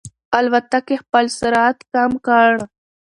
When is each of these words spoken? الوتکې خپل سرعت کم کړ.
الوتکې 0.37 0.95
خپل 1.03 1.25
سرعت 1.39 1.77
کم 1.93 2.11
کړ. 2.25 2.49